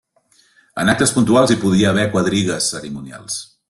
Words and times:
En 0.83 0.91
actes 0.93 1.13
puntuals 1.19 1.55
hi 1.55 1.59
podia 1.67 1.93
haver 1.93 2.09
quadrigues 2.17 2.75
cerimonials. 2.75 3.43